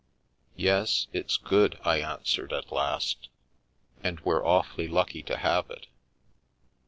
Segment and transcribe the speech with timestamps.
[0.55, 3.29] "Yes, it's good," I answered, at last,"
[4.03, 5.85] and we're awfully lucky to have it.